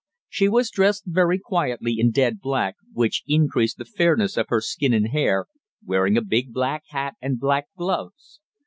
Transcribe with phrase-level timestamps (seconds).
[0.29, 4.93] She was dressed very quietly in dead black, which increased the fairness of her skin
[4.95, 5.45] and hair,
[5.85, 8.39] wearing a big black hat and black gloves.